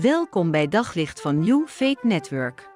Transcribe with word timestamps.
Welkom 0.00 0.50
bij 0.50 0.68
Daglicht 0.68 1.20
van 1.20 1.38
New 1.38 1.66
Faith 1.66 2.02
Network. 2.02 2.68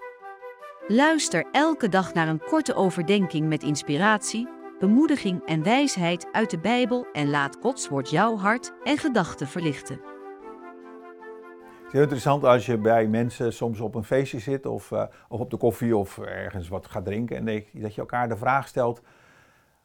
Luister 0.88 1.46
elke 1.52 1.88
dag 1.88 2.14
naar 2.14 2.28
een 2.28 2.40
korte 2.40 2.74
overdenking 2.74 3.48
met 3.48 3.62
inspiratie, 3.62 4.48
bemoediging 4.78 5.44
en 5.46 5.62
wijsheid 5.62 6.28
uit 6.32 6.50
de 6.50 6.58
Bijbel 6.58 7.06
en 7.12 7.30
laat 7.30 7.56
Gods 7.60 7.88
woord 7.88 8.10
jouw 8.10 8.36
hart 8.36 8.72
en 8.84 8.98
gedachten 8.98 9.46
verlichten. 9.46 9.94
Het 9.94 11.86
is 11.86 11.92
heel 11.92 12.02
interessant 12.02 12.44
als 12.44 12.66
je 12.66 12.78
bij 12.78 13.06
mensen 13.06 13.52
soms 13.52 13.80
op 13.80 13.94
een 13.94 14.04
feestje 14.04 14.38
zit 14.38 14.66
of, 14.66 14.90
uh, 14.90 15.04
of 15.28 15.40
op 15.40 15.50
de 15.50 15.56
koffie 15.56 15.96
of 15.96 16.18
ergens 16.18 16.68
wat 16.68 16.86
gaat 16.86 17.04
drinken 17.04 17.36
en 17.36 17.64
dat 17.72 17.94
je 17.94 18.00
elkaar 18.00 18.28
de 18.28 18.36
vraag 18.36 18.68
stelt: 18.68 19.02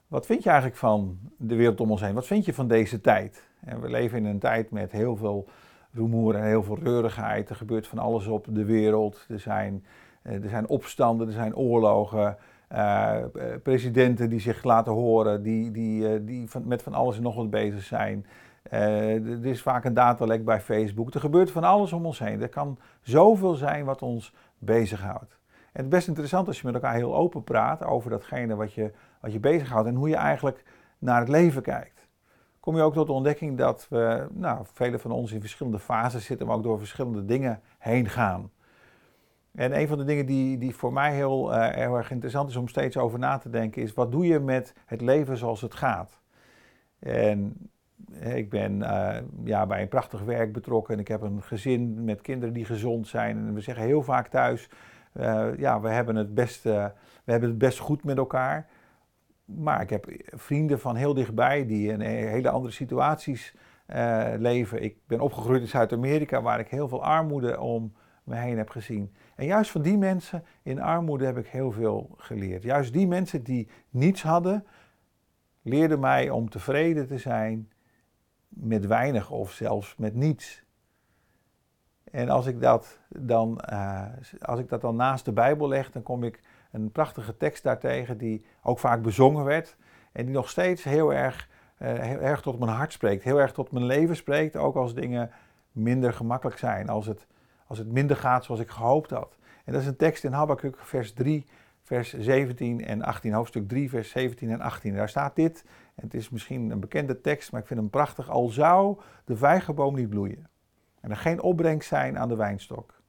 wat 0.07 0.25
vind 0.25 0.43
je 0.43 0.49
eigenlijk 0.49 0.79
van 0.79 1.19
de 1.37 1.55
wereld 1.55 1.79
om 1.79 1.91
ons 1.91 2.01
heen? 2.01 2.13
Wat 2.13 2.27
vind 2.27 2.45
je 2.45 2.53
van 2.53 2.67
deze 2.67 3.01
tijd? 3.01 3.47
En 3.59 3.81
we 3.81 3.89
leven 3.89 4.17
in 4.17 4.25
een 4.25 4.39
tijd 4.39 4.71
met 4.71 4.91
heel 4.91 5.15
veel 5.15 5.47
rumoer 5.93 6.35
en 6.35 6.43
heel 6.43 6.63
veel 6.63 6.79
reurigheid. 6.83 7.49
Er 7.49 7.55
gebeurt 7.55 7.87
van 7.87 7.97
alles 7.97 8.27
op 8.27 8.45
de 8.49 8.65
wereld. 8.65 9.25
Er 9.29 9.39
zijn, 9.39 9.85
eh, 10.21 10.43
er 10.43 10.49
zijn 10.49 10.67
opstanden, 10.67 11.27
er 11.27 11.33
zijn 11.33 11.55
oorlogen. 11.55 12.37
Uh, 12.71 13.15
presidenten 13.63 14.29
die 14.29 14.39
zich 14.39 14.63
laten 14.63 14.93
horen, 14.93 15.43
die, 15.43 15.71
die, 15.71 16.23
die 16.23 16.47
met 16.63 16.83
van 16.83 16.93
alles 16.93 17.17
en 17.17 17.23
nog 17.23 17.35
wat 17.35 17.49
bezig 17.49 17.83
zijn. 17.83 18.25
er 18.69 19.45
is 19.45 19.61
vaak 19.61 19.85
een 19.85 19.93
datalek 19.93 20.45
bij 20.45 20.61
Facebook. 20.61 21.13
Er 21.13 21.19
gebeurt 21.19 21.51
van 21.51 21.63
alles 21.63 21.93
om 21.93 22.05
ons 22.05 22.19
heen. 22.19 22.41
Er 22.41 22.49
kan 22.49 22.77
zoveel 23.01 23.53
zijn 23.53 23.85
wat 23.85 24.01
ons 24.01 24.33
bezighoudt. 24.57 25.39
En 25.73 25.83
het 25.83 25.83
is 25.83 25.87
best 25.87 26.07
interessant 26.07 26.47
als 26.47 26.59
je 26.59 26.65
met 26.65 26.75
elkaar 26.75 26.93
heel 26.93 27.15
open 27.15 27.43
praat 27.43 27.83
over 27.83 28.09
datgene 28.09 28.55
wat 28.55 28.73
je, 28.73 28.91
wat 29.21 29.33
je 29.33 29.39
bezighoudt 29.39 29.87
en 29.87 29.95
hoe 29.95 30.09
je 30.09 30.15
eigenlijk 30.15 30.63
naar 30.99 31.19
het 31.19 31.29
leven 31.29 31.61
kijkt 31.61 32.02
kom 32.63 32.75
je 32.75 32.81
ook 32.81 32.93
tot 32.93 33.07
de 33.07 33.13
ontdekking 33.13 33.57
dat 33.57 33.87
we, 33.89 34.27
nou, 34.31 34.65
velen 34.73 34.99
van 34.99 35.11
ons 35.11 35.31
in 35.31 35.39
verschillende 35.39 35.79
fases 35.79 36.25
zitten, 36.25 36.47
maar 36.47 36.55
ook 36.55 36.63
door 36.63 36.77
verschillende 36.77 37.25
dingen 37.25 37.61
heen 37.77 38.09
gaan. 38.09 38.51
En 39.51 39.79
een 39.79 39.87
van 39.87 39.97
de 39.97 40.03
dingen 40.03 40.25
die, 40.25 40.57
die 40.57 40.75
voor 40.75 40.93
mij 40.93 41.13
heel, 41.13 41.51
heel 41.51 41.97
erg 41.97 42.11
interessant 42.11 42.49
is 42.49 42.55
om 42.55 42.67
steeds 42.67 42.97
over 42.97 43.19
na 43.19 43.37
te 43.37 43.49
denken, 43.49 43.81
is 43.81 43.93
wat 43.93 44.11
doe 44.11 44.25
je 44.27 44.39
met 44.39 44.73
het 44.85 45.01
leven 45.01 45.37
zoals 45.37 45.61
het 45.61 45.73
gaat? 45.73 46.19
En 46.99 47.69
ik 48.19 48.49
ben 48.49 48.79
uh, 48.79 49.15
ja, 49.43 49.65
bij 49.65 49.81
een 49.81 49.87
prachtig 49.87 50.21
werk 50.21 50.53
betrokken 50.53 50.93
en 50.93 50.99
ik 50.99 51.07
heb 51.07 51.21
een 51.21 51.41
gezin 51.41 52.03
met 52.03 52.21
kinderen 52.21 52.53
die 52.53 52.65
gezond 52.65 53.07
zijn. 53.07 53.37
En 53.37 53.53
we 53.53 53.61
zeggen 53.61 53.85
heel 53.85 54.03
vaak 54.03 54.27
thuis, 54.27 54.69
ja, 55.57 55.81
we 55.81 55.89
hebben, 55.89 56.15
het 56.15 56.33
best, 56.33 56.63
we 56.63 56.91
hebben 57.25 57.49
het 57.49 57.57
best 57.57 57.79
goed 57.79 58.03
met 58.03 58.17
elkaar. 58.17 58.67
Maar 59.55 59.81
ik 59.81 59.89
heb 59.89 60.05
vrienden 60.25 60.79
van 60.79 60.95
heel 60.95 61.13
dichtbij 61.13 61.65
die 61.65 61.91
in 61.91 61.99
hele 62.01 62.49
andere 62.49 62.73
situaties 62.73 63.55
uh, 63.87 64.33
leven. 64.37 64.83
Ik 64.83 64.97
ben 65.07 65.19
opgegroeid 65.19 65.61
in 65.61 65.67
Zuid-Amerika, 65.67 66.41
waar 66.41 66.59
ik 66.59 66.67
heel 66.67 66.87
veel 66.87 67.03
armoede 67.03 67.59
om 67.59 67.93
me 68.23 68.35
heen 68.35 68.57
heb 68.57 68.69
gezien. 68.69 69.13
En 69.35 69.45
juist 69.45 69.71
van 69.71 69.81
die 69.81 69.97
mensen 69.97 70.43
in 70.63 70.81
armoede 70.81 71.25
heb 71.25 71.37
ik 71.37 71.47
heel 71.47 71.71
veel 71.71 72.15
geleerd. 72.17 72.63
Juist 72.63 72.93
die 72.93 73.07
mensen 73.07 73.43
die 73.43 73.69
niets 73.89 74.23
hadden, 74.23 74.65
leerden 75.61 75.99
mij 75.99 76.29
om 76.29 76.49
tevreden 76.49 77.07
te 77.07 77.17
zijn 77.17 77.71
met 78.47 78.85
weinig 78.85 79.31
of 79.31 79.51
zelfs 79.51 79.95
met 79.95 80.15
niets. 80.15 80.65
En 82.11 82.29
als 82.29 82.45
ik 82.45 82.61
dat 82.61 82.99
dan, 83.09 83.61
uh, 83.69 84.05
als 84.41 84.59
ik 84.59 84.69
dat 84.69 84.81
dan 84.81 84.95
naast 84.95 85.25
de 85.25 85.31
Bijbel 85.31 85.67
leg, 85.67 85.91
dan 85.91 86.03
kom 86.03 86.23
ik 86.23 86.41
een 86.73 86.91
prachtige 86.91 87.37
tekst 87.37 87.63
daartegen 87.63 88.17
die 88.17 88.45
ook 88.63 88.79
vaak 88.79 89.01
bezongen 89.01 89.45
werd. 89.45 89.77
En 90.11 90.25
die 90.25 90.33
nog 90.33 90.49
steeds 90.49 90.83
heel 90.83 91.13
erg, 91.13 91.49
uh, 91.81 91.93
heel 91.93 92.19
erg 92.19 92.41
tot 92.41 92.59
mijn 92.59 92.71
hart 92.71 92.93
spreekt. 92.93 93.23
Heel 93.23 93.39
erg 93.39 93.51
tot 93.51 93.71
mijn 93.71 93.85
leven 93.85 94.15
spreekt. 94.15 94.55
Ook 94.55 94.75
als 94.75 94.93
dingen 94.93 95.31
minder 95.71 96.13
gemakkelijk 96.13 96.57
zijn. 96.57 96.89
Als 96.89 97.05
het, 97.05 97.27
als 97.67 97.77
het 97.77 97.91
minder 97.91 98.17
gaat 98.17 98.43
zoals 98.43 98.61
ik 98.61 98.69
gehoopt 98.69 99.09
had. 99.09 99.37
En 99.65 99.73
dat 99.73 99.81
is 99.81 99.87
een 99.87 99.95
tekst 99.95 100.23
in 100.23 100.31
Habakkuk 100.31 100.79
vers 100.79 101.13
3, 101.13 101.45
vers 101.81 102.13
17 102.13 102.85
en 102.85 103.01
18. 103.01 103.33
Hoofdstuk 103.33 103.67
3, 103.67 103.89
vers 103.89 104.09
17 104.09 104.51
en 104.51 104.61
18. 104.61 104.95
Daar 104.95 105.09
staat 105.09 105.35
dit. 105.35 105.63
En 105.95 106.03
het 106.03 106.13
is 106.13 106.29
misschien 106.29 106.69
een 106.69 106.79
bekende 106.79 107.21
tekst, 107.21 107.51
maar 107.51 107.61
ik 107.61 107.67
vind 107.67 107.79
hem 107.79 107.89
prachtig. 107.89 108.29
Al 108.29 108.47
zou 108.47 108.99
de 109.25 109.37
vijgenboom 109.37 109.95
niet 109.95 110.09
bloeien. 110.09 110.47
En 111.01 111.09
er 111.09 111.17
geen 111.17 111.41
opbrengst 111.41 111.87
zijn 111.87 112.17
aan 112.19 112.27
de 112.27 112.35
wijnstok. 112.35 113.01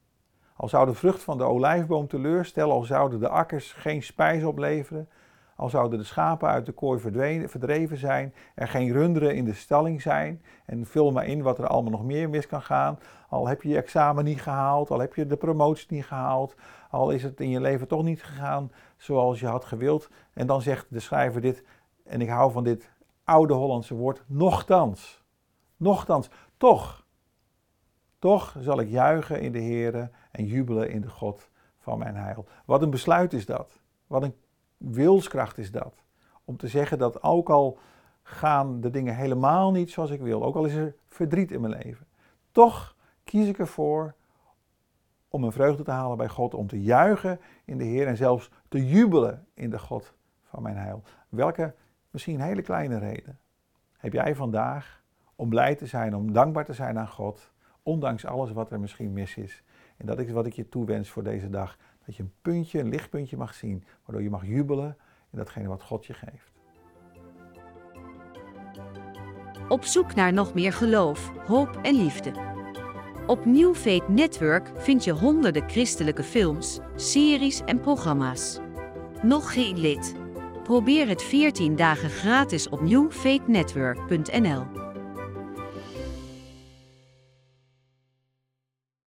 Al 0.56 0.68
zou 0.68 0.86
de 0.86 0.94
vrucht 0.94 1.22
van 1.22 1.38
de 1.38 1.44
olijfboom 1.44 2.08
teleurstellen, 2.08 2.74
al 2.74 2.82
zouden 2.82 3.20
de 3.20 3.28
akkers 3.28 3.72
geen 3.72 4.02
spijs 4.02 4.44
opleveren, 4.44 5.08
al 5.56 5.68
zouden 5.68 5.98
de 5.98 6.04
schapen 6.04 6.48
uit 6.48 6.66
de 6.66 6.72
kooi 6.72 7.00
verdreven 7.46 7.98
zijn, 7.98 8.34
er 8.54 8.68
geen 8.68 8.92
runderen 8.92 9.34
in 9.34 9.44
de 9.44 9.54
stalling 9.54 10.02
zijn, 10.02 10.42
en 10.66 10.86
vul 10.86 11.12
maar 11.12 11.26
in 11.26 11.42
wat 11.42 11.58
er 11.58 11.66
allemaal 11.66 11.90
nog 11.90 12.04
meer 12.04 12.28
mis 12.28 12.46
kan 12.46 12.62
gaan. 12.62 12.98
Al 13.28 13.48
heb 13.48 13.62
je 13.62 13.68
je 13.68 13.76
examen 13.76 14.24
niet 14.24 14.42
gehaald, 14.42 14.90
al 14.90 14.98
heb 14.98 15.14
je 15.14 15.26
de 15.26 15.36
promotie 15.36 15.86
niet 15.90 16.04
gehaald, 16.04 16.54
al 16.90 17.10
is 17.10 17.22
het 17.22 17.40
in 17.40 17.50
je 17.50 17.60
leven 17.60 17.88
toch 17.88 18.02
niet 18.02 18.22
gegaan 18.22 18.72
zoals 18.96 19.40
je 19.40 19.46
had 19.46 19.64
gewild. 19.64 20.08
En 20.32 20.46
dan 20.46 20.62
zegt 20.62 20.86
de 20.88 21.00
schrijver 21.00 21.40
dit, 21.40 21.64
en 22.04 22.20
ik 22.20 22.28
hou 22.28 22.52
van 22.52 22.64
dit 22.64 22.90
oude 23.24 23.54
Hollandse 23.54 23.94
woord, 23.94 24.22
nochtans. 24.26 25.22
Nochtans, 25.76 26.30
toch 26.56 27.03
toch 28.24 28.56
zal 28.58 28.80
ik 28.80 28.88
juichen 28.88 29.40
in 29.40 29.52
de 29.52 29.58
Heer 29.58 30.10
en 30.30 30.46
jubelen 30.46 30.90
in 30.90 31.00
de 31.00 31.08
God 31.08 31.50
van 31.78 31.98
mijn 31.98 32.16
heil. 32.16 32.46
Wat 32.64 32.82
een 32.82 32.90
besluit 32.90 33.32
is 33.32 33.46
dat. 33.46 33.80
Wat 34.06 34.22
een 34.22 34.34
wilskracht 34.76 35.58
is 35.58 35.70
dat. 35.70 36.04
Om 36.44 36.56
te 36.56 36.68
zeggen 36.68 36.98
dat 36.98 37.22
ook 37.22 37.50
al 37.50 37.78
gaan 38.22 38.80
de 38.80 38.90
dingen 38.90 39.16
helemaal 39.16 39.70
niet 39.70 39.90
zoals 39.90 40.10
ik 40.10 40.20
wil, 40.20 40.44
ook 40.44 40.56
al 40.56 40.64
is 40.64 40.74
er 40.74 40.94
verdriet 41.06 41.50
in 41.50 41.60
mijn 41.60 41.72
leven, 41.72 42.06
toch 42.52 42.96
kies 43.24 43.48
ik 43.48 43.58
ervoor 43.58 44.14
om 45.28 45.44
een 45.44 45.52
vreugde 45.52 45.82
te 45.82 45.90
halen 45.90 46.16
bij 46.16 46.28
God, 46.28 46.54
om 46.54 46.66
te 46.66 46.82
juichen 46.82 47.40
in 47.64 47.78
de 47.78 47.84
Heer 47.84 48.06
en 48.06 48.16
zelfs 48.16 48.50
te 48.68 48.86
jubelen 48.86 49.46
in 49.54 49.70
de 49.70 49.78
God 49.78 50.14
van 50.42 50.62
mijn 50.62 50.76
heil. 50.76 51.02
Welke 51.28 51.74
misschien 52.10 52.40
hele 52.40 52.62
kleine 52.62 52.98
reden 52.98 53.38
heb 53.96 54.12
jij 54.12 54.34
vandaag 54.34 55.02
om 55.34 55.48
blij 55.48 55.74
te 55.74 55.86
zijn, 55.86 56.16
om 56.16 56.32
dankbaar 56.32 56.64
te 56.64 56.72
zijn 56.72 56.98
aan 56.98 57.08
God? 57.08 57.52
Ondanks 57.86 58.24
alles 58.24 58.52
wat 58.52 58.70
er 58.70 58.80
misschien 58.80 59.12
mis 59.12 59.36
is. 59.36 59.62
En 59.96 60.06
dat 60.06 60.18
is 60.18 60.30
wat 60.30 60.46
ik 60.46 60.52
je 60.52 60.68
toewens 60.68 61.08
voor 61.08 61.22
deze 61.22 61.50
dag. 61.50 61.76
Dat 62.06 62.16
je 62.16 62.22
een 62.22 62.32
puntje, 62.42 62.78
een 62.78 62.88
lichtpuntje 62.88 63.36
mag 63.36 63.54
zien, 63.54 63.84
waardoor 64.04 64.22
je 64.22 64.30
mag 64.30 64.46
jubelen 64.46 64.96
in 65.30 65.38
datgene 65.38 65.68
wat 65.68 65.82
God 65.82 66.06
je 66.06 66.12
geeft. 66.12 66.52
Op 69.68 69.84
zoek 69.84 70.14
naar 70.14 70.32
nog 70.32 70.54
meer 70.54 70.72
geloof, 70.72 71.32
hoop 71.46 71.78
en 71.82 71.94
liefde. 71.94 72.32
Op 73.26 73.44
New 73.44 73.74
Network 74.08 74.70
vind 74.76 75.04
je 75.04 75.12
honderden 75.12 75.68
christelijke 75.68 76.22
films, 76.22 76.78
series 76.96 77.62
en 77.64 77.80
programma's. 77.80 78.58
Nog 79.22 79.52
geen 79.52 79.78
lid? 79.78 80.14
Probeer 80.62 81.08
het 81.08 81.22
14 81.22 81.76
dagen 81.76 82.10
gratis 82.10 82.68
op 82.68 82.80
newfaithnetwork.nl. 82.80 84.83